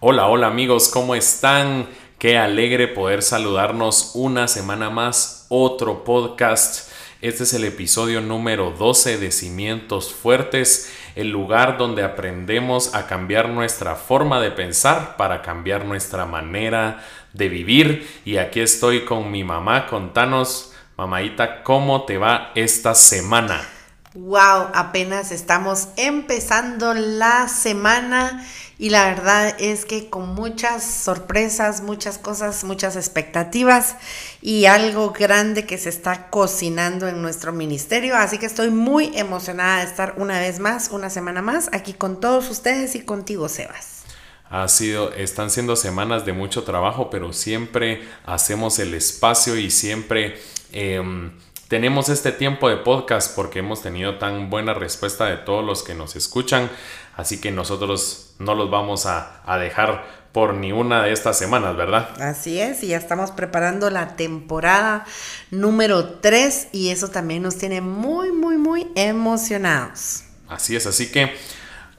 [0.00, 1.86] Hola, hola amigos, ¿cómo están?
[2.18, 6.90] Qué alegre poder saludarnos una semana más, otro podcast.
[7.20, 13.50] Este es el episodio número 12 de Cimientos Fuertes, el lugar donde aprendemos a cambiar
[13.50, 18.08] nuestra forma de pensar para cambiar nuestra manera de vivir.
[18.24, 19.86] Y aquí estoy con mi mamá.
[19.86, 23.66] Contanos, mamaita, ¿cómo te va esta semana?
[24.12, 28.44] Wow, apenas estamos empezando la semana
[28.78, 33.96] y la verdad es que con muchas sorpresas, muchas cosas, muchas expectativas
[34.42, 38.14] y algo grande que se está cocinando en nuestro ministerio.
[38.14, 42.20] Así que estoy muy emocionada de estar una vez más, una semana más, aquí con
[42.20, 44.02] todos ustedes y contigo, Sebas.
[44.50, 50.40] Ha sido, están siendo semanas de mucho trabajo, pero siempre hacemos el espacio y siempre
[50.72, 51.32] em,
[51.68, 55.94] tenemos este tiempo de podcast porque hemos tenido tan buena respuesta de todos los que
[55.94, 56.68] nos escuchan.
[57.16, 62.10] Así que nosotros no los vamos a, dejar por ni una de estas semanas, ¿verdad?
[62.20, 65.04] Así es, y ya estamos preparando la temporada
[65.50, 70.24] número 3 y eso también nos tiene muy, muy, muy emocionados.
[70.48, 71.36] Así es, así que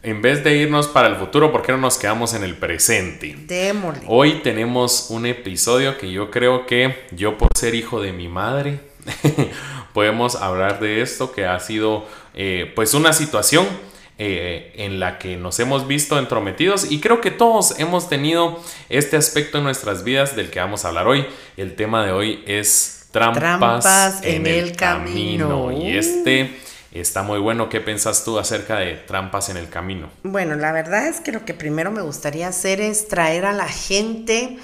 [0.04, 3.36] en vez de irnos para el futuro, ¿por qué no nos quedamos en el presente?
[3.46, 4.04] Démosle.
[4.08, 8.80] Hoy tenemos un episodio que yo creo que yo por ser hijo de mi madre,
[9.94, 13.68] podemos hablar de esto que ha sido eh, pues una situación
[14.18, 19.18] eh, en la que nos hemos visto entrometidos y creo que todos hemos tenido este
[19.18, 21.26] aspecto en nuestras vidas del que vamos a hablar hoy.
[21.58, 25.72] El tema de hoy es trampas, en, el, camino.
[25.72, 26.56] Y este
[27.00, 27.70] está muy bueno.
[27.70, 30.10] ¿Qué piensas tú acerca de trampas en el camino?
[30.24, 33.68] Bueno, la verdad es que lo que primero me gustaría hacer es traer a la
[33.68, 34.58] gente...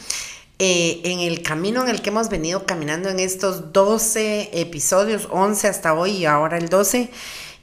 [0.60, 5.68] Eh, en el camino en el que hemos venido caminando en estos 12 episodios, 11
[5.68, 7.12] hasta hoy y ahora el 12,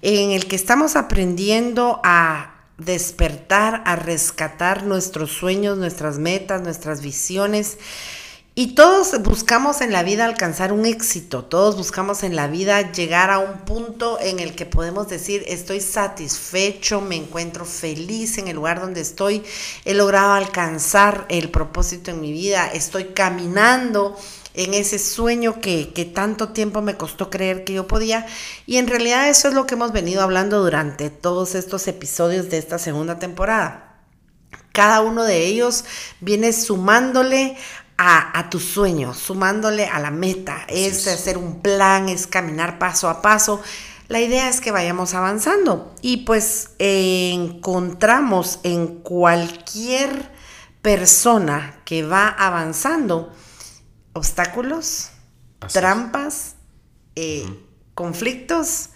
[0.03, 7.79] en el que estamos aprendiendo a despertar, a rescatar nuestros sueños, nuestras metas, nuestras visiones.
[8.57, 13.33] Y todos buscamos en la vida alcanzar un éxito, todos buscamos en la vida llegar
[13.33, 18.55] a un punto en el que podemos decir estoy satisfecho, me encuentro feliz en el
[18.55, 19.43] lugar donde estoy,
[19.85, 24.17] he logrado alcanzar el propósito en mi vida, estoy caminando
[24.55, 28.25] en ese sueño que, tanto tiempo me costó creer que yo podía.
[28.67, 32.59] Y en realidad eso es lo que hemos venido hablando durante todos estos episodios de
[32.59, 33.91] esta segunda temporada.
[34.73, 35.85] Cada uno de ellos
[36.21, 37.57] viene sumándole
[37.97, 40.65] a, tu sueño, sumándole a la meta.
[40.69, 43.63] Es, hacer un plan, es caminar paso a paso.
[44.09, 50.31] La idea es que vayamos avanzando y pues encontramos en cualquier
[50.83, 53.33] persona que va avanzando
[54.13, 55.11] obstáculos,
[55.73, 56.57] trampas,
[57.17, 57.47] eh,
[57.95, 58.91] conflictos,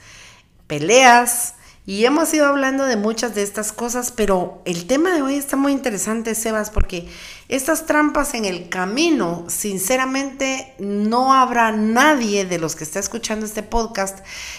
[0.67, 1.55] peleas.
[1.89, 5.57] Y hemos ido hablando de muchas de estas cosas, pero el tema de hoy está
[5.57, 7.09] muy interesante, Sebas, porque
[7.49, 13.63] estas trampas en el camino, sinceramente, no habrá nadie de los que está escuchando este
[13.63, 14.19] podcast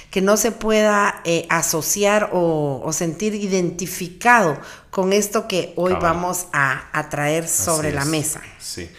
[0.09, 4.57] que no se pueda eh, asociar o, sentir identificado
[4.89, 8.41] con esto que hoy vamos a, traer sobre la mesa.
[8.57, 8.89] Sí.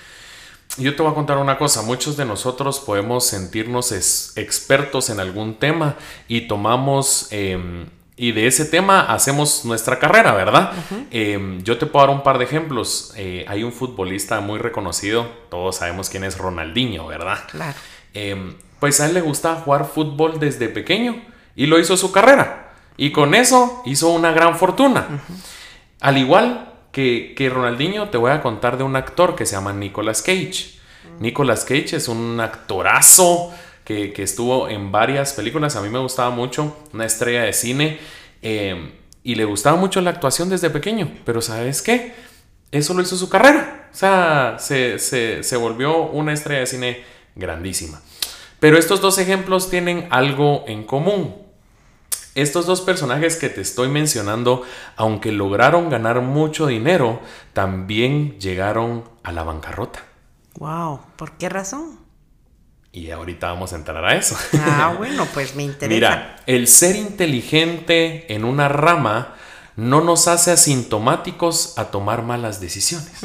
[0.78, 3.90] Yo te voy a contar una cosa, muchos de nosotros podemos sentirnos
[4.36, 5.96] expertos en algún tema
[6.28, 7.88] y tomamos em,
[8.20, 10.72] y de ese tema hacemos nuestra carrera, ¿verdad?
[11.10, 13.14] Em, yo te puedo dar un par de ejemplos.
[13.16, 17.38] Eh, hay un futbolista muy reconocido, todos sabemos quién es Ronaldinho, ¿verdad?
[17.50, 17.78] Claro.
[18.12, 21.18] Em, pues a él le gustaba jugar fútbol desde pequeño
[21.56, 22.74] y lo hizo su carrera.
[22.98, 25.22] Y con eso hizo una gran fortuna.
[26.00, 29.72] Al igual que, que Ronaldinho, te voy a contar de un actor que se llama
[29.72, 30.78] Nicolas Cage.
[31.20, 33.50] Nicolas Cage es un actorazo
[34.14, 35.76] que, estuvo en varias películas.
[35.76, 37.98] A mí me gustaba mucho, una estrella de cine.
[38.42, 41.12] Eh, y le gustaba mucho la actuación desde pequeño.
[41.24, 42.14] Pero ¿sabes qué?
[42.70, 43.88] Eso lo hizo su carrera.
[43.92, 48.00] O sea, se, se volvió una estrella de cine grandísima.
[48.60, 51.34] Pero estos dos ejemplos tienen algo en común.
[52.36, 54.62] Estos dos personajes que te estoy mencionando,
[54.96, 57.20] aunque lograron ganar mucho dinero,
[57.52, 60.04] también llegaron a la bancarrota.
[60.58, 61.99] Wow, ¿por qué razón?
[62.92, 64.36] Y ahorita vamos a entrar a eso.
[64.58, 65.94] Ah, bueno, pues me interesa.
[65.94, 69.34] Mira, el ser inteligente en una rama
[69.76, 73.22] no nos hace asintomáticos a tomar malas decisiones.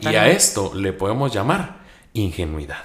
[0.00, 1.82] y a esto le podemos llamar
[2.14, 2.84] ingenuidad.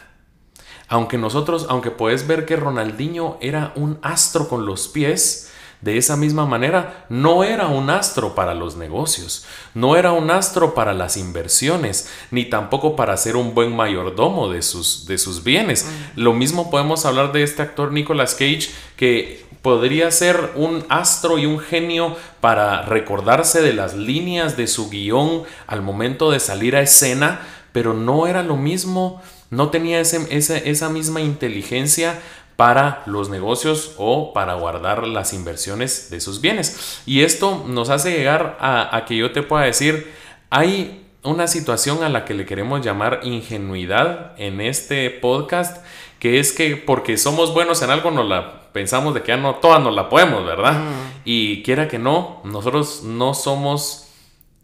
[0.90, 5.52] Aunque nosotros, aunque puedes ver que Ronaldinho era un astro con los pies,
[5.82, 9.46] de esa misma manera, no era un astro para los negocios,
[9.76, 14.64] no era un astro para las inversiones, ni tampoco para ser un buen mayordomo de
[14.64, 15.86] sus, de sus bienes.
[15.86, 16.22] Mm.
[16.22, 21.46] Lo mismo podemos hablar de este actor Nicolas Cage, que podría ser un astro y
[21.46, 26.82] un genio para recordarse de las líneas de su guion al momento de salir a
[26.82, 27.42] escena,
[27.72, 32.20] pero no era lo mismo, no tenía esa misma inteligencia
[32.58, 37.02] para los negocios o para guardar las inversiones de sus bienes.
[37.06, 40.12] Y esto nos hace llegar a, que yo te pueda decir,
[40.50, 45.86] hay una situación a la que le queremos llamar ingenuidad en este podcast,
[46.20, 49.56] que es que porque somos buenos en algo nos la pensamos de que ya no
[49.56, 50.82] todas nos la podemos, ¿verdad?
[51.26, 54.08] Y quiera que no, nosotros no somos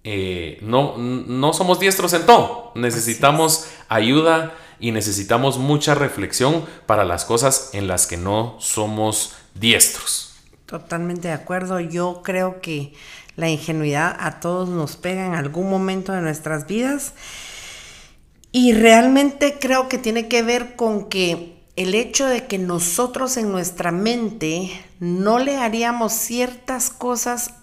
[0.04, 2.72] eh, no, no somos diestros en todo.
[2.76, 4.54] Necesitamos ayuda
[4.84, 10.34] y necesitamos mucha reflexión para las cosas en las que no somos diestros.
[10.66, 11.80] Totalmente de acuerdo.
[11.80, 12.94] Yo creo que
[13.38, 17.14] la ingenuidad a todos nos pega en algún momento de nuestras vidas.
[18.52, 23.54] Y realmente creo que tiene que ver con que el hecho de que nosotros en
[23.54, 24.70] nuestra mente
[25.00, 27.54] no le haríamos ciertas cosas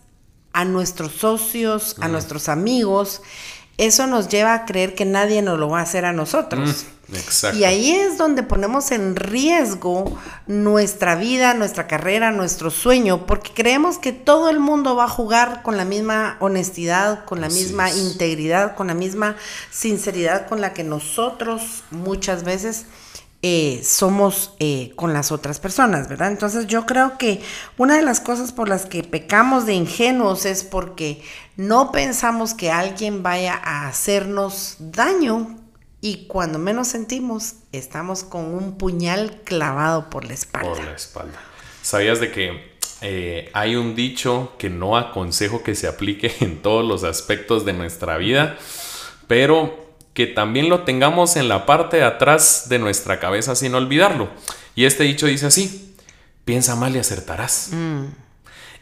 [0.55, 3.21] a nuestros socios, a nuestros amigos,
[3.81, 6.85] eso nos lleva a creer que nadie nos lo va a hacer a nosotros.
[7.09, 7.59] Mm, exacto.
[7.59, 13.97] Y ahí es donde ponemos en riesgo nuestra vida, nuestra carrera, nuestro sueño, porque creemos
[13.97, 18.77] que todo el mundo va a jugar con la misma honestidad, con la misma integridad,
[18.77, 19.37] con la misma
[19.71, 22.85] sinceridad con la que nosotros muchas veces
[23.43, 26.31] eh, somos eh, con las otras personas, ¿verdad?
[26.31, 27.41] Entonces yo creo que
[27.79, 31.23] una de las cosas por las que pecamos de ingenuos es porque
[31.61, 35.59] no pensamos que alguien vaya a hacernos daño
[36.01, 40.71] y cuando menos sentimos estamos con un puñal clavado por la espalda.
[40.71, 41.39] Por la espalda.
[41.83, 46.83] ¿Sabías de que eh, hay un dicho que no aconsejo que se aplique en todos
[46.83, 48.57] los aspectos de nuestra vida,
[49.27, 54.31] pero que también lo tengamos en la parte de atrás de nuestra cabeza sin olvidarlo.
[54.75, 55.95] Y este dicho dice así,
[56.47, 57.69] piensa mal y acertarás.
[57.73, 58.30] Mm.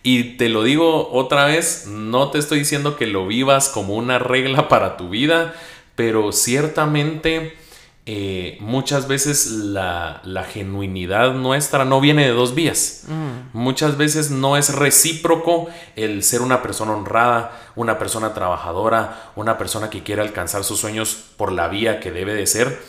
[0.02, 4.18] Y te lo digo otra vez, no te estoy diciendo que lo vivas como una
[4.18, 5.54] regla para tu vida,
[5.94, 7.56] pero ciertamente
[8.10, 13.02] eh, muchas veces la, genuinidad nuestra no viene de dos vías.
[13.06, 13.58] Mm.
[13.58, 19.90] Muchas veces no es recíproco el ser una persona honrada, una persona trabajadora, una persona
[19.90, 22.80] que quiere alcanzar sus sueños por la vía que debe de ser.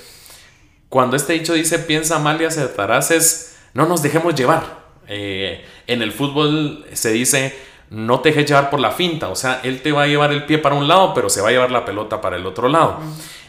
[0.88, 4.79] Cuando este dicho dice piensa mal y acertarás es no nos dejemos llevar.
[5.09, 7.53] Eh, en el fútbol se dice
[7.89, 10.45] no te dejes llevar por la finta, o sea, él te va a llevar el
[10.45, 13.00] pie para un lado, pero se va a llevar la pelota para el otro lado.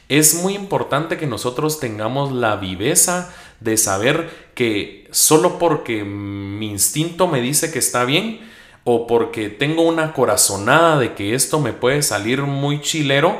[0.08, 7.28] Es muy importante que nosotros tengamos la viveza de saber que solo porque mi instinto
[7.28, 8.40] me dice que está bien
[8.84, 13.38] o porque tengo una corazonada de que esto me puede salir muy chilero,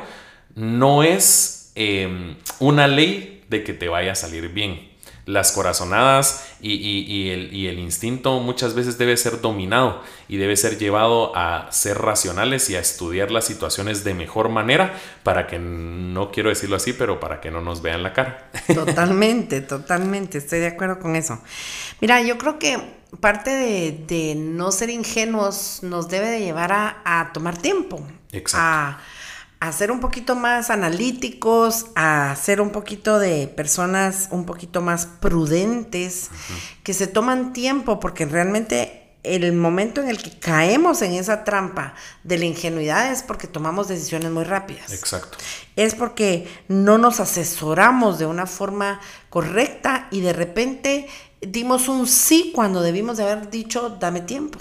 [0.54, 4.89] no es em, una ley de que te vaya a salir bien
[5.30, 11.68] las corazonadas y, el, instinto muchas veces debe ser dominado y debe ser llevado a
[11.70, 16.76] ser racionales y a estudiar las situaciones de mejor manera para que, no quiero decirlo
[16.76, 18.50] así, pero para que no nos vean la cara.
[18.74, 21.40] Totalmente, totalmente, estoy de acuerdo con eso.
[22.00, 22.78] Mira, yo creo que
[23.20, 28.06] parte de, no ser ingenuos nos debe de llevar a, tomar tiempo.
[28.32, 28.98] Exacto a
[29.72, 36.30] ser un poquito más analíticos, a ser un poquito de personas un poquito más prudentes,
[36.82, 41.94] que se toman tiempo, porque realmente el momento en el que caemos en esa trampa
[42.24, 44.92] de la ingenuidad es porque tomamos decisiones muy rápidas.
[44.92, 45.36] Exacto.
[45.76, 51.06] Es porque no nos asesoramos de una forma correcta y de repente
[51.40, 54.58] dimos un sí cuando debimos de haber dicho dame tiempo.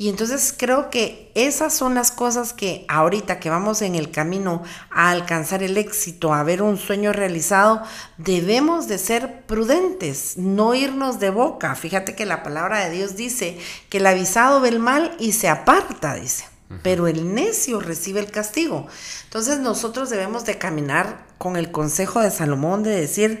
[0.00, 4.62] Y entonces creo que esas son las cosas que ahorita que vamos en el camino
[4.90, 7.82] a alcanzar el éxito, a ver un sueño realizado,
[8.16, 11.74] debemos de ser prudentes, no irnos de boca.
[11.74, 15.48] Fíjate que la palabra de Dios dice que el avisado ve el mal y se
[15.48, 16.44] aparta, dice.
[16.82, 18.86] Pero el necio recibe el castigo.
[19.24, 23.40] Entonces nosotros debemos de caminar con el consejo de Salomón de decir,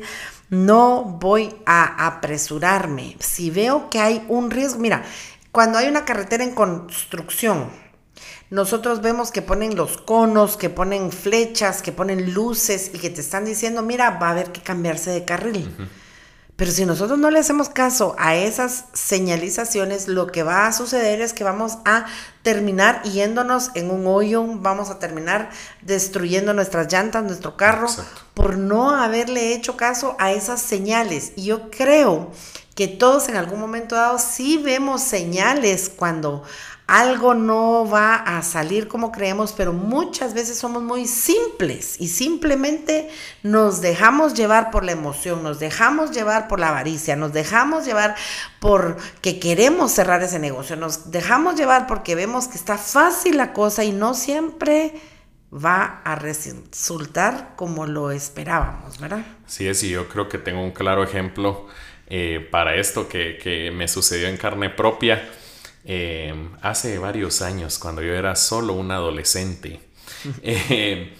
[0.50, 3.16] no voy a apresurarme.
[3.20, 5.04] Si veo que hay un riesgo, mira,
[5.52, 7.70] cuando hay una carretera en construcción,
[8.50, 13.20] nosotros vemos que ponen los conos, que ponen flechas, que ponen luces y que te
[13.20, 15.74] están diciendo, mira, va a haber que cambiarse de carril.
[16.58, 21.20] Pero si nosotros no le hacemos caso a esas señalizaciones, lo que va a suceder
[21.20, 22.06] es que vamos a
[22.42, 25.50] terminar yéndonos en un hoyo, vamos a terminar
[25.82, 27.86] destruyendo nuestras llantas, nuestro carro,
[28.34, 31.32] por no haberle hecho caso a esas señales.
[31.36, 32.32] Y yo creo
[32.78, 36.44] que todos en algún momento dado sí vemos señales cuando
[36.86, 43.10] algo no va a salir como creemos, pero muchas veces somos muy simples y simplemente
[43.42, 48.14] nos dejamos llevar por la emoción, nos dejamos llevar por la avaricia, nos dejamos llevar
[48.60, 53.52] por que queremos cerrar ese negocio, nos dejamos llevar porque vemos que está fácil la
[53.52, 54.94] cosa y no siempre
[55.52, 59.26] va a resultar como lo esperábamos, ¿verdad?
[59.46, 61.66] Sí, es, y yo creo que tengo un claro ejemplo
[62.10, 65.28] eh, para esto que, que me sucedió en carne propia
[65.84, 69.80] eh, hace varios años, cuando yo era solo un adolescente.
[70.42, 71.14] Eh,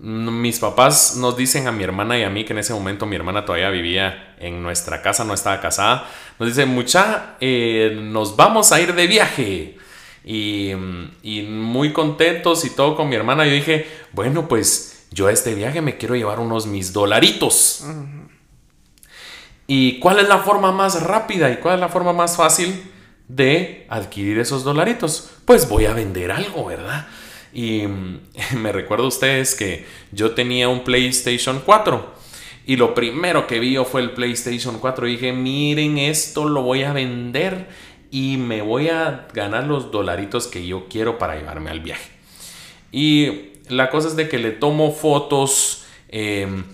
[0.00, 3.14] mis papás nos dicen a mi hermana y a mí, que en ese momento mi
[3.14, 8.80] hermana todavía vivía en nuestra casa, no estaba casada, nos dicen, mucha, nos vamos a
[8.80, 9.76] ir de viaje.
[10.24, 10.72] Y,
[11.22, 15.54] y, muy contentos y todo con mi hermana, yo dije, bueno, pues yo a este
[15.54, 17.84] viaje me quiero llevar unos mis dolaritos.
[19.72, 22.92] ¿Y cuál es la forma más rápida y cuál es la forma más fácil?
[23.36, 25.30] de adquirir esos dolaritos.
[25.44, 27.06] Pues voy a vender algo, ¿verdad?
[27.52, 27.84] Y
[28.56, 32.22] me recuerdo ustedes que yo tenía un PlayStation 4
[32.66, 35.08] y lo primero que vi fue el PlayStation 4.
[35.08, 37.68] Y dije, miren, esto lo voy a vender
[38.10, 42.10] y me voy a ganar los dolaritos que yo quiero para llevarme al viaje.
[42.90, 46.64] Y la cosa es de que le tomo fotos, em,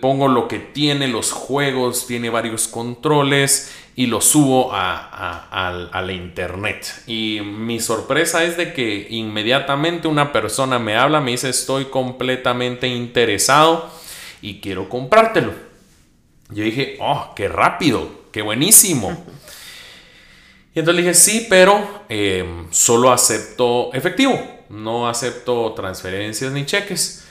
[0.00, 7.02] pongo lo que tiene, los juegos, tiene varios controles y lo subo a, la internet.
[7.06, 12.88] Y mi sorpresa es de que inmediatamente una persona me habla, me dice estoy completamente
[12.88, 13.88] interesado
[14.42, 15.52] y quiero comprártelo.
[16.50, 19.24] Yo dije, oh, qué rápido, qué buenísimo.
[20.74, 24.36] Y entonces le dije, sí, pero em, solo acepto efectivo,
[24.68, 27.23] no acepto transferencias ni cheques.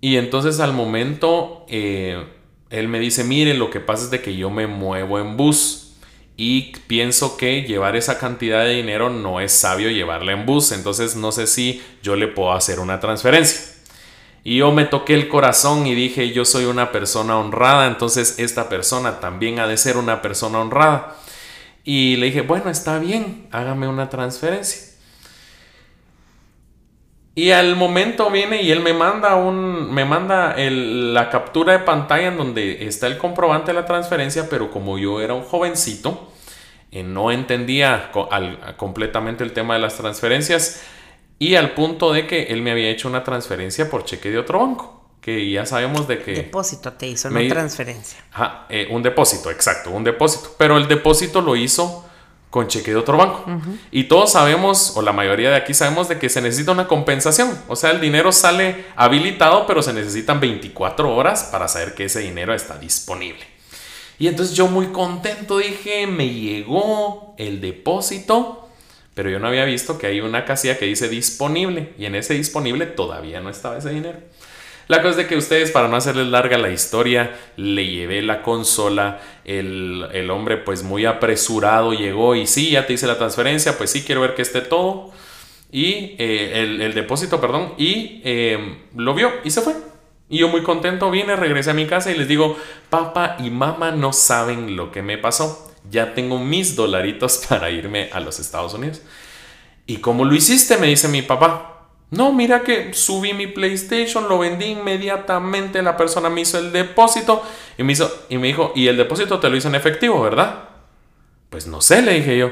[0.00, 1.64] Y entonces al momento...
[1.68, 2.24] Eh,
[2.70, 5.96] él me dice, mire, lo que pasa es de que yo me muevo en bus
[6.36, 11.16] y pienso que llevar esa cantidad de dinero no es sabio llevarla en bus, entonces
[11.16, 13.74] no sé si yo le puedo hacer una transferencia.
[14.42, 18.70] Y yo me toqué el corazón y dije, yo soy una persona honrada, entonces esta
[18.70, 21.16] persona también ha de ser una persona honrada.
[21.84, 24.89] Y le dije, bueno, está bien, hágame una transferencia.
[27.34, 32.28] Y al momento viene y él me manda un me manda la captura de pantalla
[32.28, 36.28] en donde está el comprobante de la transferencia, pero como yo era un jovencito,
[36.90, 38.10] eh, no entendía
[38.76, 40.82] completamente el tema de las transferencias
[41.38, 44.58] y al punto de que él me había hecho una transferencia por cheque de otro
[44.58, 46.32] banco, que ya sabemos de que...
[46.32, 48.18] Depósito te hizo, no transferencia.
[48.32, 52.09] Ajá, eh, un depósito, exacto, un depósito, pero el depósito lo hizo
[52.50, 53.44] con cheque de otro banco.
[53.92, 57.56] Y todos sabemos, o la mayoría de aquí sabemos, de que se necesita una compensación.
[57.68, 62.20] O sea, el dinero sale habilitado, pero se necesitan 24 horas para saber que ese
[62.20, 63.44] dinero está disponible.
[64.18, 68.68] Y entonces yo muy contento dije, me llegó el depósito,
[69.14, 71.94] pero yo no había visto que hay una casilla que dice disponible.
[71.98, 74.18] Y en ese disponible todavía no estaba ese dinero.
[74.90, 79.20] La cosa es que ustedes, para no hacerles larga la historia, le llevé la consola.
[79.44, 83.78] El, hombre, pues muy apresurado, llegó y sí, ya te hice la transferencia.
[83.78, 85.12] Pues sí, quiero ver que esté todo.
[85.70, 87.74] Y eh, el, depósito, perdón.
[87.78, 89.74] Y em, lo vio y se fue.
[90.28, 92.56] Y yo muy contento vine, regresé a mi casa y les digo,
[92.88, 95.70] papá y mamá no saben lo que me pasó.
[95.88, 99.02] Ya tengo mis dolaritos para irme a los Estados Unidos.
[99.86, 100.78] ¿Y cómo lo hiciste?
[100.78, 101.69] Me dice mi papá.
[102.10, 107.42] No, mira que subí mi PlayStation, lo vendí inmediatamente, la persona me hizo el depósito
[107.78, 110.70] y me, hizo, y me dijo, y el depósito te lo hizo en efectivo, ¿verdad?
[111.50, 112.50] Pues no sé, le dije yo,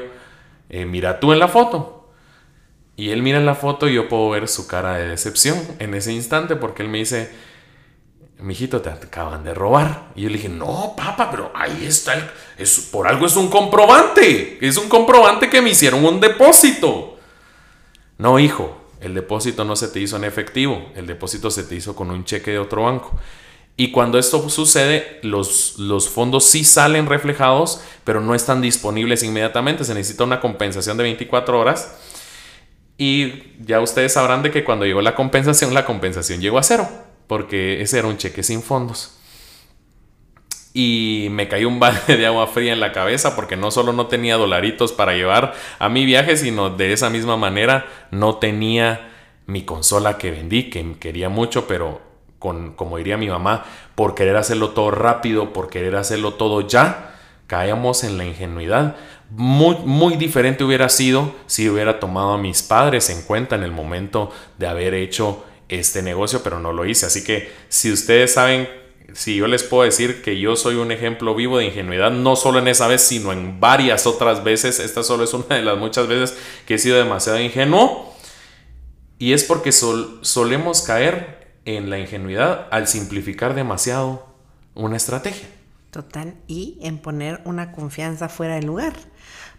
[0.69, 1.95] eh, mira tú en la foto.
[2.95, 5.93] Y él mira en la foto y yo puedo ver su cara de decepción en
[5.93, 7.31] ese instante porque él me dice,
[8.39, 10.09] mijito, te acaban de robar.
[10.15, 13.49] Y yo le dije, no, papá, pero ahí está, el, es, por algo es un
[13.49, 17.17] comprobante, es un comprobante que me hicieron un depósito.
[18.17, 21.95] No, hijo, el depósito no se te hizo en efectivo, el depósito se te hizo
[21.95, 23.17] con un cheque de otro banco.
[23.77, 29.85] Y cuando esto sucede, los, los fondos sí salen reflejados, pero no están disponibles inmediatamente.
[29.85, 31.97] Se necesita una compensación de 24 horas.
[32.97, 36.89] Y ya ustedes sabrán de que cuando llegó la compensación, la compensación llegó a cero,
[37.27, 39.18] porque ese era un cheque sin fondos
[40.73, 44.07] y me cayó un balde de agua fría en la cabeza porque no solo no
[44.07, 49.11] tenía dolaritos para llevar a mi viaje, sino de esa misma manera no tenía
[49.47, 52.01] mi consola que vendí, que quería mucho, pero
[52.37, 57.15] con, como diría mi mamá, por querer hacerlo todo rápido, por querer hacerlo todo ya,
[57.47, 58.95] caíamos en la ingenuidad.
[59.31, 63.71] Muy, muy diferente hubiera sido si hubiera tomado a mis padres en cuenta en el
[63.71, 67.07] momento de haber hecho este negocio, pero no lo hice.
[67.07, 68.69] Así que si ustedes saben
[69.13, 72.59] si yo les puedo decir que yo soy un ejemplo vivo de ingenuidad, no solo
[72.59, 76.07] en esa vez, sino en varias otras veces, esta solo es una de las muchas
[76.07, 78.13] veces que he sido demasiado ingenuo,
[79.17, 84.27] y es porque solemos caer en la ingenuidad al simplificar demasiado
[84.75, 85.47] una estrategia.
[85.91, 88.93] Total, y en poner una confianza fuera de lugar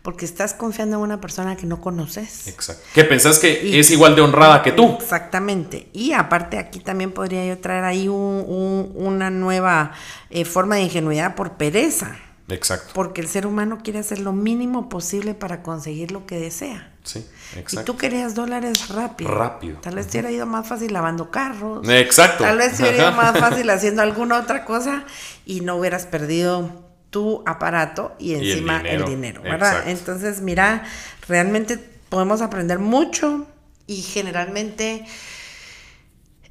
[0.02, 2.48] porque estás confiando en una persona que no conoces.
[2.48, 2.82] Exacto.
[2.94, 4.96] Que pensás que es igual de honrada que tú.
[4.98, 5.88] Exactamente.
[5.92, 9.92] Y aparte aquí también podría yo traer ahí una nueva
[10.30, 12.16] eh, forma de ingenuidad por pereza.
[12.48, 12.92] Exacto.
[12.94, 16.92] Porque el ser humano quiere hacer lo mínimo posible para conseguir lo que desea.
[17.04, 17.24] Sí,
[17.56, 17.80] exacto.
[17.80, 19.30] Y tú querías dólares rápido.
[19.30, 19.78] Rápido.
[19.80, 21.88] Tal vez te hubiera ido más fácil lavando carros.
[21.88, 22.44] Exacto.
[22.44, 25.04] Tal vez te hubiera ido más fácil haciendo alguna otra cosa
[25.46, 26.79] y no hubieras perdido
[27.10, 29.88] tu aparato y encima el dinero, ¿verdad?
[29.88, 30.84] Entonces, mira,
[31.28, 33.46] realmente podemos aprender mucho
[33.86, 35.04] y generalmente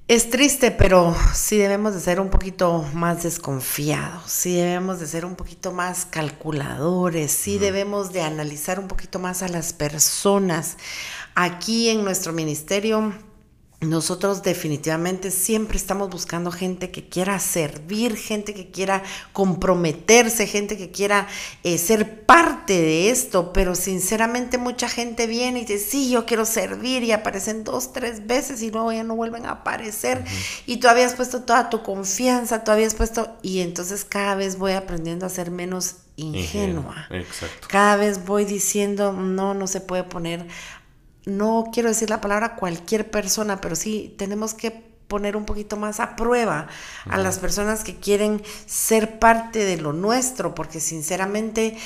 [0.09, 5.23] es triste, pero sí debemos de ser un poquito más desconfiados, sí debemos de ser
[5.23, 10.77] un poquito más calculadores, sí debemos de analizar un poquito más a las personas.
[11.35, 13.13] Aquí en nuestro ministerio
[13.81, 20.91] nosotros definitivamente siempre estamos buscando gente que quiera servir, gente que quiera comprometerse, gente que
[20.91, 21.27] quiera
[21.63, 26.43] eh, ser parte de esto, pero sinceramente mucha gente viene y dice, sí, yo quiero
[26.43, 30.25] servir y aparecen dos, tres veces y luego ya no vuelven a aparecer
[30.65, 34.73] y tú habías puesto toda tu confianza, tú habías puesto y entonces cada vez voy
[34.73, 37.07] aprendiendo a ser menos ingenua.
[37.11, 37.67] Exacto.
[37.69, 40.45] Cada vez voy diciendo, no, no se puede poner
[41.29, 45.99] no quiero decir la palabra cualquier persona, pero sí tenemos que poner un poquito más
[45.99, 46.67] a prueba
[47.09, 51.77] a las personas que quieren ser parte de lo nuestro, porque sinceramente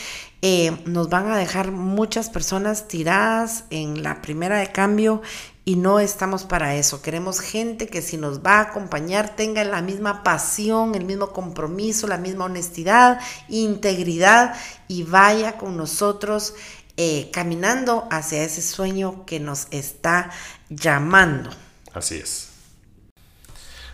[0.42, 5.22] eh, nos van a dejar muchas personas tiradas en la primera de cambio
[5.64, 7.02] y no estamos para eso.
[7.02, 12.08] Queremos gente que si nos va a acompañar tenga la misma pasión, el mismo compromiso,
[12.08, 14.56] la misma honestidad, integridad
[14.90, 16.56] y vaya con nosotros
[16.98, 20.32] eh, caminando hacia ese sueño que nos está
[20.70, 21.50] llamando.
[21.94, 22.50] Así es.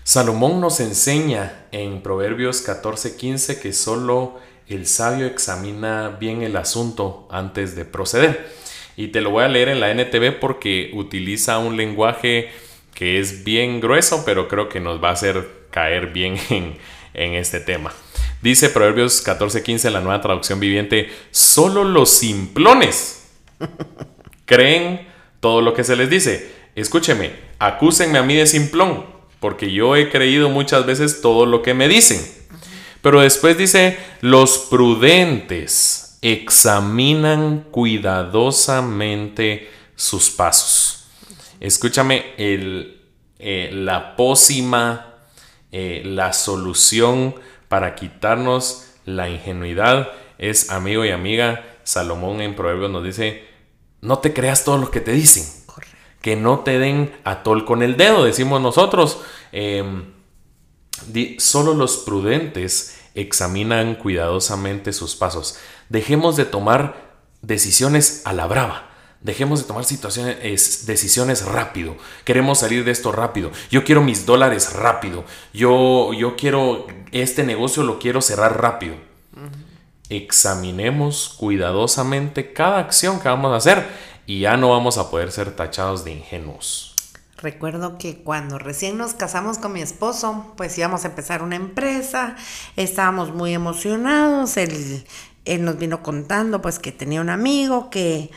[0.03, 7.75] Salomón nos enseña en Proverbios 14:15 que solo el sabio examina bien el asunto antes
[7.75, 8.51] de proceder.
[8.97, 12.49] Y te lo voy a leer en la NTV porque utiliza un lenguaje
[12.93, 16.77] que es bien grueso, pero creo que nos va a hacer caer bien en,
[17.13, 17.93] en este tema.
[18.41, 23.27] Dice Proverbios 14:15 la nueva traducción viviente, solo los simplones
[24.45, 25.07] creen
[25.39, 26.51] todo lo que se les dice.
[26.75, 29.05] Escúcheme, acúsenme a mí de simplón,
[29.39, 32.19] porque yo he creído muchas veces todo lo que me dicen.
[33.01, 41.07] Pero después dice, los prudentes examinan cuidadosamente sus pasos.
[41.59, 43.01] Escúchame, el,
[43.39, 45.15] eh, la pócima,
[45.71, 47.35] eh, la solución
[47.69, 53.43] para quitarnos la ingenuidad es, amigo y amiga, Salomón en Proverbios nos dice,
[54.01, 55.45] no te creas todo lo que te dicen.
[56.21, 59.21] Que no te den atol con el dedo, decimos nosotros.
[59.53, 60.13] Em,
[61.37, 65.57] solo los prudentes examinan cuidadosamente sus pasos.
[65.87, 67.09] Dejemos de tomar
[67.41, 68.88] decisiones a la brava.
[69.21, 71.97] Dejemos de tomar situaciones, decisiones rápido.
[72.23, 73.51] Queremos salir de esto rápido.
[73.69, 75.25] Yo quiero mis dólares rápido.
[75.53, 78.95] Yo, yo quiero este negocio lo quiero cerrar rápido.
[80.09, 83.85] Examinemos cuidadosamente cada acción que vamos a hacer
[84.25, 86.95] y ya no vamos a poder ser tachados de ingenuos.
[87.37, 92.35] Recuerdo que cuando recién nos casamos con mi esposo, pues íbamos a empezar una empresa,
[92.75, 95.05] estábamos muy emocionados, él,
[95.45, 98.29] él nos vino contando pues que tenía un amigo que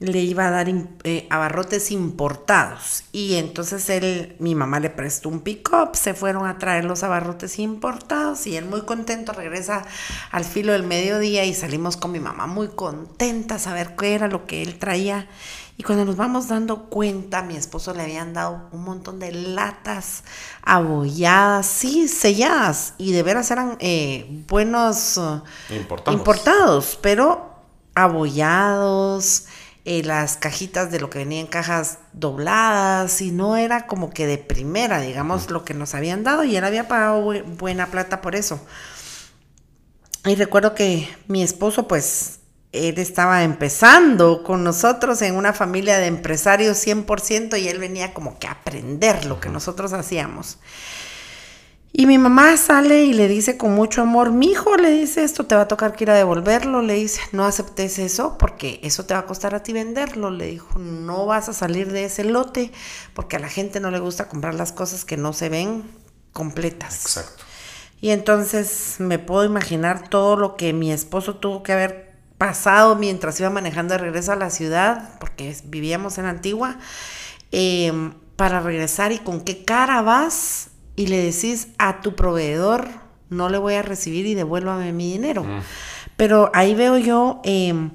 [0.00, 0.68] le iba a dar
[1.04, 3.04] eh, abarrotes importados.
[3.12, 7.58] Y entonces él, mi mamá le prestó un pick-up, se fueron a traer los abarrotes
[7.58, 9.84] importados y él muy contento regresa
[10.30, 14.28] al filo del mediodía y salimos con mi mamá muy contenta a saber qué era
[14.28, 15.28] lo que él traía.
[15.76, 19.32] Y cuando nos vamos dando cuenta, a mi esposo le habían dado un montón de
[19.32, 20.22] latas
[20.62, 25.20] abolladas, sí, selladas, y de veras eran eh, buenos
[25.70, 26.18] importados.
[26.18, 27.54] importados, pero
[27.96, 29.46] abollados
[29.84, 34.26] eh, las cajitas de lo que venía en cajas dobladas y no era como que
[34.26, 38.34] de primera, digamos, lo que nos habían dado y él había pagado buena plata por
[38.34, 38.60] eso.
[40.24, 42.40] Y recuerdo que mi esposo, pues,
[42.72, 48.38] él estaba empezando con nosotros en una familia de empresarios 100% y él venía como
[48.38, 50.58] que a aprender lo que nosotros hacíamos.
[51.96, 55.46] Y mi mamá sale y le dice con mucho amor, mi hijo le dice esto,
[55.46, 59.06] te va a tocar que ir a devolverlo, le dice, no aceptes eso porque eso
[59.06, 62.24] te va a costar a ti venderlo, le dijo, no vas a salir de ese
[62.24, 62.72] lote
[63.14, 65.84] porque a la gente no le gusta comprar las cosas que no se ven
[66.32, 67.04] completas.
[67.06, 67.44] Exacto.
[68.00, 73.38] Y entonces me puedo imaginar todo lo que mi esposo tuvo que haber pasado mientras
[73.38, 76.76] iba manejando de regreso a la ciudad, porque vivíamos en Antigua,
[77.52, 82.88] em, para regresar y con qué cara vas y le decís a tu proveedor,
[83.30, 85.44] no le voy a recibir y devuélvame mi dinero.
[86.16, 87.90] Pero ahí veo yo em,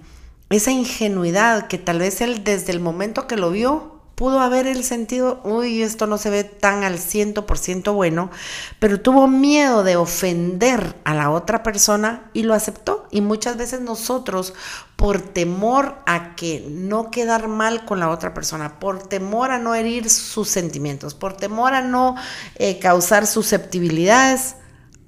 [0.50, 4.84] esa ingenuidad que tal vez él desde el momento que lo vio pudo haber el
[4.84, 8.30] sentido, uy, esto no se ve tan al ciento por ciento bueno,
[8.78, 13.08] pero tuvo miedo de ofender a la otra persona y lo aceptó.
[13.12, 14.54] Y muchas veces nosotros,
[14.98, 19.74] por temor a que no quedar mal con la otra persona, por temor a no
[19.74, 22.18] herir sus sentimientos, por temor a no
[22.56, 24.58] eh, causar susceptibilidades,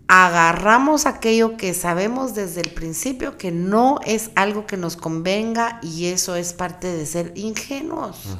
[0.08, 6.06] agarramos aquello que sabemos desde el principio que no es algo que nos convenga y
[6.06, 8.38] eso es parte de ser ingenuos.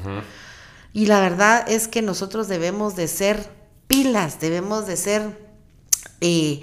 [0.92, 3.48] Y la verdad es que nosotros debemos de ser
[3.86, 5.38] pilas, debemos de ser
[6.20, 6.62] eh,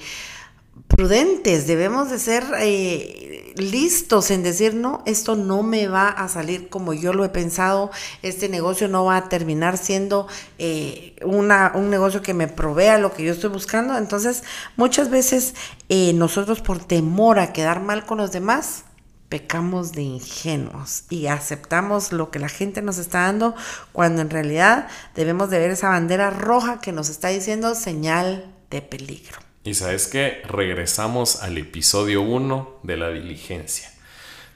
[0.87, 6.69] prudentes, debemos de ser eh, listos en decir, no, esto no me va a salir
[6.69, 11.89] como yo lo he pensado, este negocio no va a terminar siendo eh, una, un
[11.89, 13.97] negocio que me provea lo que yo estoy buscando.
[13.97, 14.43] Entonces,
[14.75, 15.55] muchas veces
[15.89, 18.85] nosotros por temor a quedar mal con los demás,
[19.29, 23.55] pecamos de ingenuos y aceptamos lo que la gente nos está dando
[23.91, 28.81] cuando en realidad debemos de ver esa bandera roja que nos está diciendo señal de
[28.81, 29.37] peligro.
[29.63, 33.91] Y sabes que regresamos al episodio 1 de la diligencia.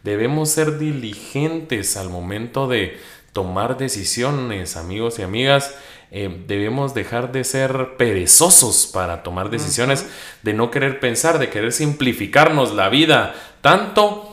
[0.04, 3.00] Debemos ser diligentes al momento de
[3.32, 5.76] tomar decisiones, amigos y amigas.
[6.12, 10.06] Eh, debemos dejar de ser perezosos para tomar decisiones,
[10.42, 14.33] de no querer pensar, de querer simplificarnos la vida tanto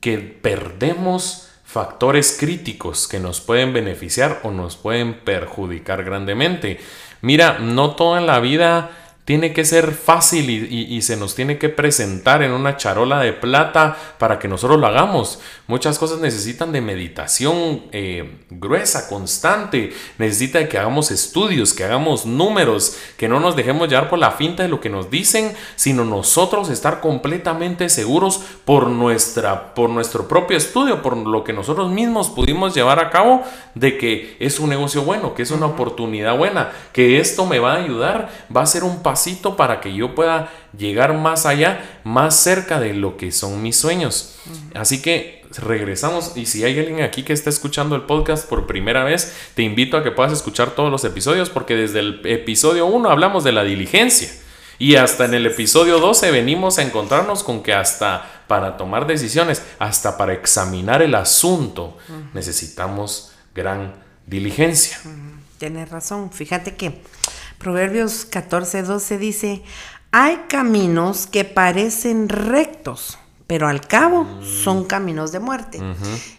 [0.00, 6.80] que perdemos factores críticos que nos pueden beneficiar o nos pueden perjudicar grandemente.
[7.20, 8.90] Mira, no toda la vida
[9.28, 13.94] tiene que ser fácil y, se nos tiene que presentar en una charola de plata
[14.16, 15.38] para que nosotros lo hagamos.
[15.66, 19.92] Muchas cosas necesitan de meditación eh, gruesa, constante.
[20.16, 24.30] Necesita de que hagamos estudios, que hagamos números, que no nos dejemos llevar por la
[24.30, 30.26] finta de lo que nos dicen, sino nosotros estar completamente seguros por, nuestra, por nuestro
[30.26, 33.42] propio estudio, por lo que nosotros mismos pudimos llevar a cabo,
[33.74, 37.74] de que es un negocio bueno, que es una oportunidad buena, que esto me va
[37.74, 39.17] a ayudar, va a ser un paso
[39.56, 44.36] para que yo pueda llegar más allá, más cerca de lo que son mis sueños.
[44.74, 49.04] Así que regresamos y si hay alguien aquí que está escuchando el podcast por primera
[49.04, 53.10] vez, te invito a que puedas escuchar todos los episodios porque desde el episodio 1
[53.10, 54.30] hablamos de la diligencia.
[54.80, 59.62] Y hasta en el episodio 12 venimos a encontrarnos con que hasta para tomar decisiones,
[59.78, 61.98] hasta para examinar el asunto,
[62.32, 63.94] necesitamos gran
[64.26, 64.98] diligencia.
[65.58, 66.30] Tienes razón.
[66.30, 67.02] Fíjate que
[67.58, 69.62] Proverbios 14, 12 dice,
[70.10, 73.18] hay caminos que parecen rectos,
[73.48, 74.44] pero al cabo mm.
[74.44, 75.80] son caminos de muerte.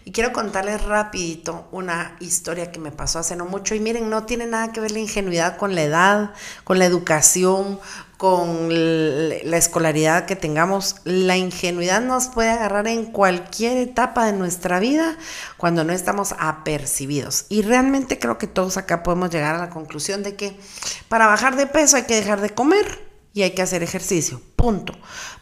[0.06, 3.74] Y quiero contarles rapidito una historia que me pasó hace no mucho.
[3.74, 7.80] Y miren, no tiene nada que ver la ingenuidad con la edad, con la educación,
[8.19, 14.80] con la escolaridad que tengamos, la ingenuidad nos puede agarrar en cualquier etapa de nuestra
[14.80, 15.17] vida
[15.58, 17.48] cuando no estamos apercibidos.
[17.50, 20.60] Y realmente creo que todos acá podemos llegar a la conclusión de que
[21.08, 23.09] para bajar de peso hay que dejar de comer
[23.39, 24.91] y hay que hacer ejercicio, punto.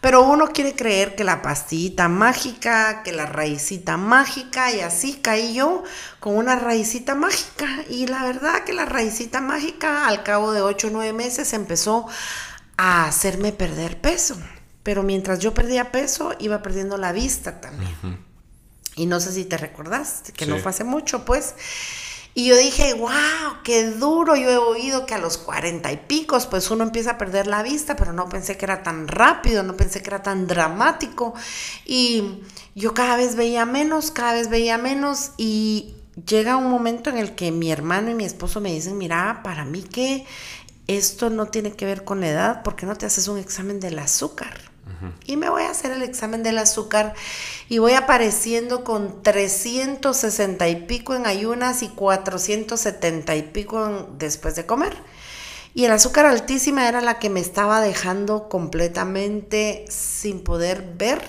[0.01, 5.55] Pero uno quiere creer que la pastillita mágica, que la raicita mágica, y así caí
[5.55, 5.83] yo
[6.19, 7.65] con una raicita mágica.
[7.89, 12.05] Y la verdad que la raicita mágica al cabo de 8 o 9 meses empezó
[12.77, 14.38] a hacerme perder peso.
[14.83, 17.95] Pero mientras yo perdía peso, iba perdiendo la vista también.
[18.95, 21.55] Y no sé si te recordás, que no fue hace mucho, pues.
[22.38, 24.36] Y yo dije, wow, qué duro.
[24.36, 27.63] Yo he oído que a los cuarenta y picos, pues uno empieza a perder la
[27.63, 31.34] vista, pero no pensé que era tan rápido, no pensé que era tan dramático.
[31.84, 32.43] Y
[32.76, 35.32] yo cada vez veía menos, cada vez veía menos.
[35.38, 35.95] Y
[36.28, 39.65] llega un momento en el que mi hermano y mi esposo me dicen, mira, para
[39.65, 40.23] mí que
[40.86, 43.97] esto no tiene que ver con la edad, porque no te haces un examen del
[43.97, 44.66] azúcar?
[45.25, 47.13] Y me voy a hacer el examen del azúcar
[47.69, 54.65] y voy apareciendo con 360 y pico en ayunas y 470 y pico después de
[54.65, 54.95] comer.
[55.73, 61.21] Y el azúcar altísima era la que me estaba dejando completamente sin poder ver,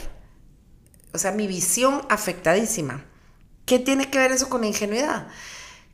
[1.13, 3.05] o sea, mi visión afectadísima.
[3.67, 5.29] ¿Qué tiene que ver eso con ingenuidad?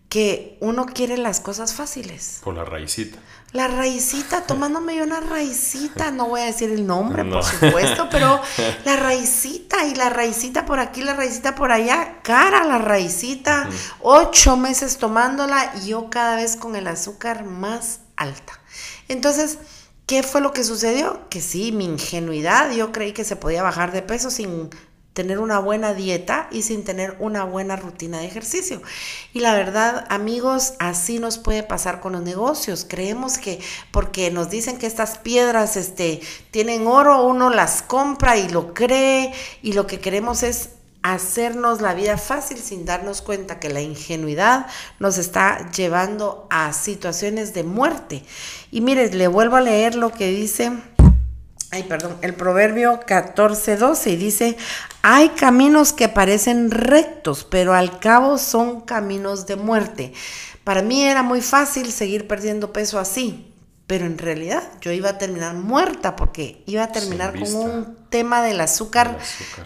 [0.09, 2.39] Que uno quiere las cosas fáciles.
[2.45, 3.19] Por la raicita.
[3.55, 8.41] La raicita, tomándome una raicita, no voy a decir el nombre, por supuesto, pero
[8.85, 13.69] la raicita y la raicita por aquí, la raicita por allá, cara la raicita,
[14.01, 18.61] ocho meses tomándola y yo cada vez con el azúcar más alta.
[19.07, 19.59] Entonces,
[20.07, 21.31] ¿Qué fue lo que sucedió?
[21.31, 24.69] Que sí, mi ingenuidad, yo creí que se podía bajar de peso sin
[25.15, 28.83] tener una buena dieta y sin tener una buena rutina de ejercicio.
[29.33, 32.85] Y la verdad, amigos, así nos puede pasar con los negocios.
[32.87, 33.61] Creemos que
[33.93, 39.33] porque nos dicen que estas piedras este, tienen oro, uno las compra y lo cree
[39.63, 40.71] y lo que queremos es
[41.05, 44.67] hacernos la vida fácil sin darnos cuenta que la ingenuidad
[44.99, 48.25] nos está llevando a situaciones de muerte.
[48.73, 50.73] Y mire, le vuelvo a leer lo que dice
[51.75, 54.57] ay, perdón, el proverbio 14:12 y dice,
[55.03, 60.13] hay caminos que parecen rectos, pero al cabo son caminos de muerte.
[60.63, 63.53] Para mí era muy fácil seguir perdiendo peso así,
[63.89, 68.43] pero en realidad yo iba a terminar muerta porque iba a terminar con un tema
[68.43, 69.19] del azúcar,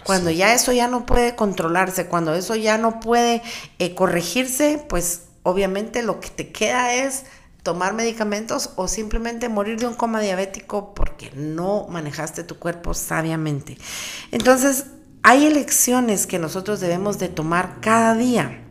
[0.02, 3.42] cuando ya eso ya no puede controlarse, cuando eso ya no puede
[3.78, 7.24] eh, corregirse, pues obviamente lo que te queda es
[7.62, 13.76] tomar medicamentos o simplemente morir de un coma diabético porque no manejaste tu cuerpo sabiamente.
[14.30, 14.86] Entonces,
[15.22, 18.64] hay elecciones que nosotros debemos de tomar cada día.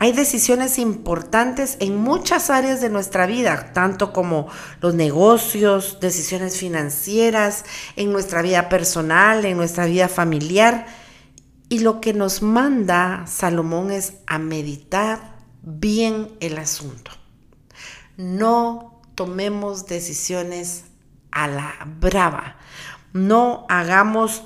[0.00, 4.48] Hay decisiones importantes en muchas áreas de nuestra vida, tanto como
[4.80, 7.64] los negocios, decisiones financieras,
[7.96, 10.86] en nuestra vida personal, en nuestra vida familiar.
[11.68, 17.23] Y lo que nos manda Salomón es a meditar bien el asunto
[18.16, 20.84] no tomemos decisiones
[21.30, 22.56] a la brava,
[23.12, 24.44] no hagamos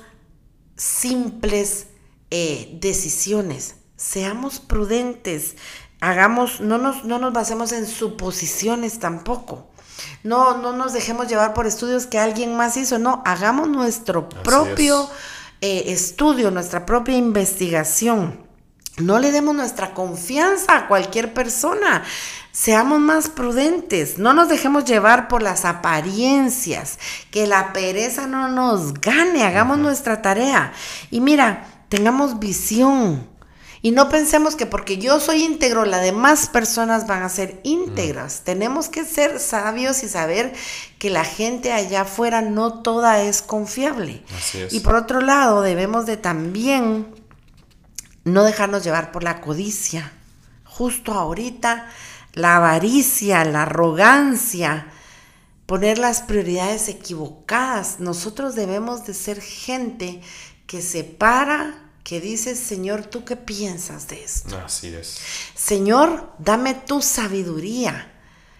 [0.75, 1.87] simples
[2.31, 5.55] eh, decisiones, seamos prudentes,
[5.99, 9.67] hagamos, no nos, no nos basemos en suposiciones tampoco.
[10.23, 15.09] No, no nos dejemos llevar por estudios que alguien más hizo, no, hagamos nuestro propio
[15.61, 18.48] eh, estudio, nuestra propia investigación.
[18.99, 22.03] No le demos nuestra confianza a cualquier persona.
[22.51, 26.99] Seamos más prudentes, no nos dejemos llevar por las apariencias,
[27.31, 30.73] que la pereza no nos gane, hagamos nuestra tarea.
[31.09, 33.27] Y mira, tengamos visión.
[33.81, 38.41] Y no pensemos que porque yo soy íntegro, las demás personas van a ser íntegras.
[38.43, 40.53] Tenemos que ser sabios y saber
[40.97, 44.21] que la gente allá afuera no toda es confiable.
[44.71, 47.18] Y por otro lado, debemos de también
[48.29, 50.11] no dejarnos llevar por la codicia.
[50.63, 51.89] Justo ahorita
[52.33, 54.87] la avaricia, la arrogancia,
[55.65, 57.99] poner las prioridades equivocadas.
[57.99, 60.21] Nosotros debemos de ser gente
[60.67, 64.57] que se para, que dice, Señor, ¿tú qué piensas de esto?
[64.57, 65.19] Así es.
[65.55, 68.11] Señor, dame tu sabiduría.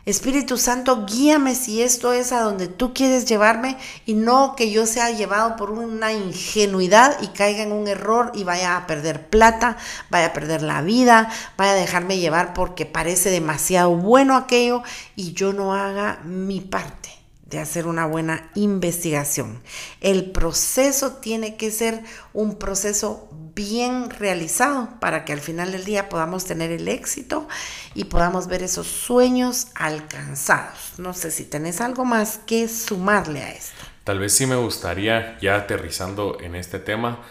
[0.05, 4.85] Espíritu Santo, guíame si esto es a donde tú quieres llevarme y no que yo
[4.85, 9.77] sea llevado por una ingenuidad y caiga en un error y vaya a perder plata,
[10.09, 14.83] vaya a perder la vida, vaya a dejarme llevar porque parece demasiado bueno aquello
[15.15, 17.09] y yo no haga mi parte
[17.49, 19.61] de hacer una buena investigación.
[20.01, 23.27] El proceso tiene que ser un proceso
[23.59, 27.45] bien realizado para que al final del día podamos tener el éxito
[27.93, 30.93] y podamos ver esos sueños alcanzados.
[30.97, 33.83] No sé si tenés algo más que sumarle a esto.
[34.05, 37.21] Tal vez sí me gustaría, ya aterrizando en este tema,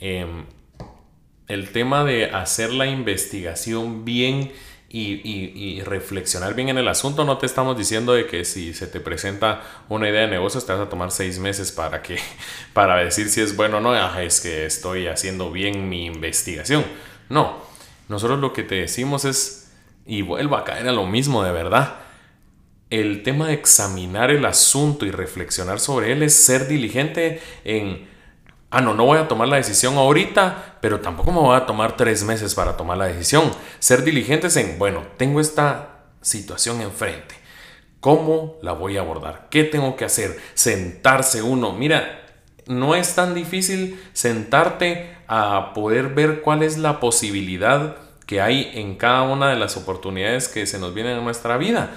[0.00, 0.46] em,
[1.46, 4.50] el tema de hacer la investigación bien
[4.88, 7.24] y, reflexionar bien en el asunto.
[7.24, 10.72] No te estamos diciendo de que si se te presenta una idea de negocio te
[10.72, 12.18] vas a tomar seis meses para, que,
[12.72, 13.94] para decir si es bueno o no.
[14.18, 16.84] es que estoy haciendo bien mi investigación.
[17.28, 17.58] No,
[18.08, 19.72] nosotros lo que te decimos es,
[20.06, 21.96] y vuelvo a caer a lo mismo de verdad,
[22.90, 28.08] el tema de examinar el asunto y reflexionar sobre él es ser diligente en
[28.70, 31.96] ah, no, no voy a tomar la decisión ahorita, pero tampoco me voy a tomar
[31.96, 33.50] tres meses para tomar la decisión.
[33.78, 37.34] Ser diligentes en, bueno, tengo esta situación enfrente.
[38.00, 39.48] ¿Cómo la voy a abordar?
[39.50, 40.38] ¿Qué tengo que hacer?
[40.54, 41.72] Sentarse uno.
[41.72, 42.22] Mira,
[42.66, 48.96] no es tan difícil sentarte a poder ver cuál es la posibilidad que hay en
[48.96, 51.92] cada una de las oportunidades que se nos vienen en nuestra vida.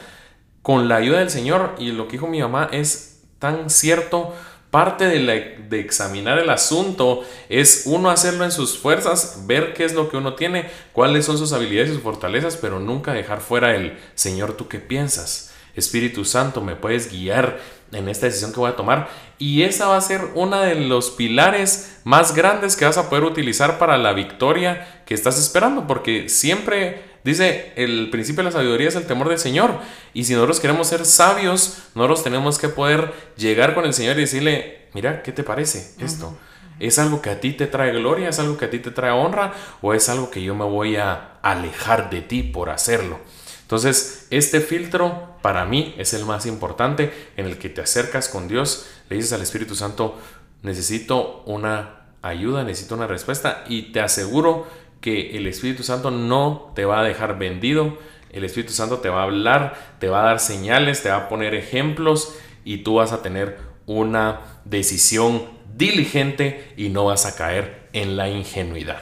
[0.61, 4.35] Con la ayuda del Señor y lo que dijo mi mamá es tan cierto
[4.71, 10.09] Parte de, examinar el asunto es uno hacerlo en sus fuerzas, ver qué es lo
[10.09, 13.97] que uno tiene, cuáles son sus habilidades y sus fortalezas, pero nunca dejar fuera el
[14.13, 15.51] Señor, ¿tú qué piensas?
[15.75, 17.59] Espíritu Santo, me puedes guiar
[17.91, 19.09] en esta decisión que voy a tomar.
[19.39, 23.23] Y esa va a ser uno de los pilares más grandes que vas a poder
[23.23, 28.87] utilizar para la victoria que estás esperando, porque siempre Dice, el principio de la sabiduría
[28.87, 29.79] es el temor del Señor.
[30.13, 34.21] Y si nosotros queremos ser sabios, nosotros tenemos que poder llegar con el Señor y
[34.21, 36.37] decirle, mira, ¿qué te parece esto?
[36.79, 38.29] ¿Es algo que a ti te trae gloria?
[38.29, 39.53] ¿Es algo que a ti te trae honra?
[39.81, 43.19] ¿O es algo que yo me voy a alejar de ti por hacerlo?
[43.61, 48.47] Entonces, este filtro para mí es el más importante en el que te acercas con
[48.47, 50.17] Dios, le dices al Espíritu Santo,
[50.63, 54.67] necesito una ayuda, necesito una respuesta y te aseguro
[55.01, 57.97] que el Espíritu Santo no te va a dejar vendido,
[58.31, 61.29] el Espíritu Santo te va a hablar, te va a dar señales, te va a
[61.29, 65.43] poner ejemplos y tú vas a tener una decisión
[65.75, 69.01] diligente y no vas a caer en la ingenuidad.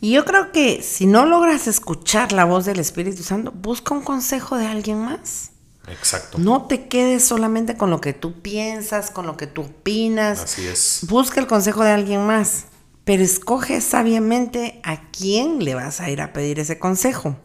[0.00, 4.02] Y yo creo que si no logras escuchar la voz del Espíritu Santo, busca un
[4.02, 5.52] consejo de alguien más.
[5.88, 6.38] Exacto.
[6.38, 10.40] No te quedes solamente con lo que tú piensas, con lo que tú opinas.
[10.40, 11.06] Así es.
[11.08, 12.66] Busca el consejo de alguien más,
[13.06, 17.36] pero escoge sabiamente a quién le vas a ir a pedir ese consejo.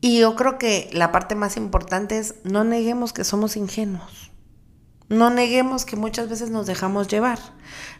[0.00, 4.30] Y yo creo que la parte más importante es no neguemos que somos ingenuos.
[5.08, 7.40] No neguemos que muchas veces nos dejamos llevar.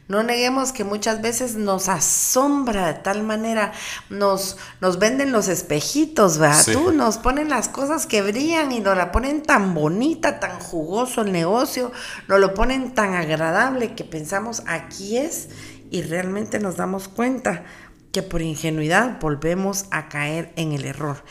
[0.06, 3.72] No neguemos que muchas veces nos asombra de tal manera,
[4.08, 6.64] nos, nos venden los espejitos, ¿verdad?
[6.72, 11.22] Tú nos ponen las cosas que brillan y nos la ponen tan bonita, tan jugoso
[11.22, 11.92] el negocio,
[12.28, 15.48] nos lo ponen tan agradable que pensamos aquí es
[15.90, 17.64] y realmente nos damos cuenta
[18.12, 21.22] que por ingenuidad volvemos a caer en el error.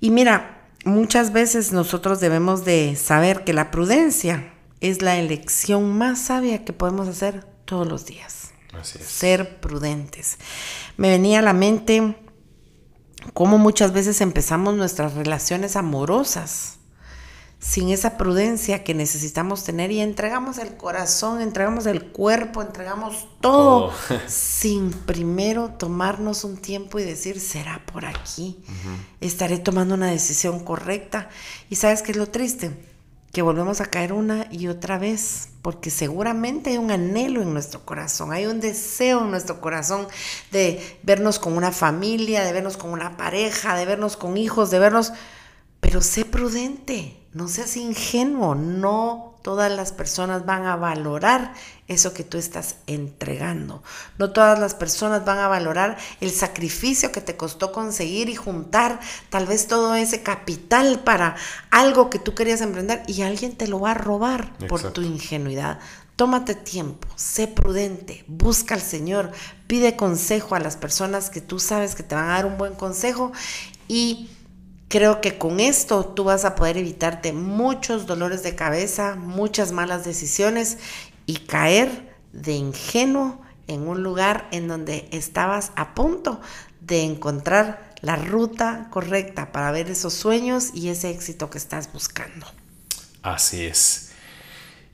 [0.00, 6.20] Y mira, muchas veces nosotros debemos de saber que la prudencia es la elección más
[6.20, 8.52] sabia que podemos hacer todos los días.
[8.72, 9.06] Así es.
[9.06, 10.38] Ser prudentes.
[10.96, 12.16] Me venía a la mente
[13.34, 16.78] cómo muchas veces empezamos nuestras relaciones amorosas
[17.72, 23.90] sin esa prudencia que necesitamos tener y entregamos el corazón, entregamos el cuerpo, entregamos todo,
[24.28, 28.62] sin primero tomarnos un tiempo y decir, será por aquí,
[29.22, 31.30] estaré tomando una decisión correcta.
[31.70, 32.72] Y sabes qué es lo triste,
[33.32, 37.86] que volvemos a caer una y otra vez, porque seguramente hay un anhelo en nuestro
[37.86, 40.08] corazón, hay un deseo en nuestro corazón
[40.50, 44.78] de vernos con una familia, de vernos con una pareja, de vernos con hijos, de
[44.78, 45.14] vernos,
[45.80, 51.52] pero sé prudente no seas ingenuo, no todas las personas van a valorar
[51.88, 53.82] eso que tú estás entregando.
[54.18, 59.00] No todas las personas van a valorar el sacrificio que te costó conseguir y juntar
[59.30, 61.36] tal vez todo ese capital para
[61.70, 65.80] algo que tú querías emprender y alguien te lo va a robar por tu ingenuidad.
[66.16, 69.32] Tómate tiempo, sé prudente, busca al Señor,
[69.66, 72.74] pide consejo a las personas que tú sabes que te van a dar un buen
[72.74, 73.32] consejo
[73.88, 74.28] y
[74.92, 80.04] Creo que con esto tú vas a poder evitarte muchos dolores de cabeza, muchas malas
[80.04, 80.76] decisiones
[81.24, 86.42] y caer de ingenuo en un lugar en donde estabas a punto
[86.82, 92.46] de encontrar la ruta correcta para ver esos sueños y ese éxito que estás buscando.
[93.22, 94.12] Así es.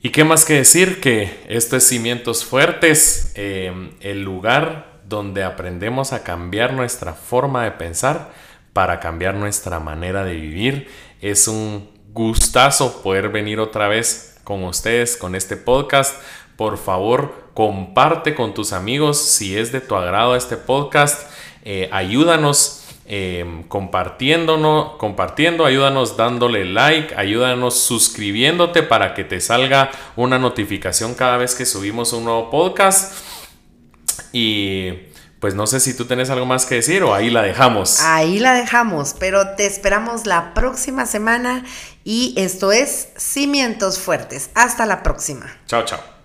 [0.00, 1.00] ¿Y qué más que decir?
[1.00, 7.72] Que esto es Cimientos Fuertes, eh, el lugar donde aprendemos a cambiar nuestra forma de
[7.72, 8.30] pensar
[8.78, 10.88] para cambiar nuestra manera de vivir.
[11.20, 16.22] Es un gustazo poder venir otra vez con ustedes con este podcast.
[16.54, 21.28] Por favor, comparte con tus amigos si es de tu agrado este podcast.
[21.64, 30.38] Eh, ayúdanos eh, compartiéndonos, compartiendo, ayúdanos dándole like, ayúdanos suscribiéndote para que te salga una
[30.38, 33.26] notificación cada vez que subimos un nuevo podcast.
[34.32, 35.07] Y
[35.40, 38.00] pues no sé si tú tienes algo más que decir o ahí la dejamos.
[38.00, 41.64] Ahí la dejamos, pero te esperamos la próxima semana
[42.04, 44.50] y esto es Cimientos Fuertes.
[44.54, 45.46] Hasta la próxima.
[45.66, 46.17] Chao, chao.